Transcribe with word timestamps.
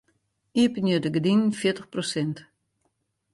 Iepenje 0.61 0.97
de 1.03 1.09
gerdinen 1.15 1.55
fjirtich 1.59 1.89
prosint. 1.93 2.37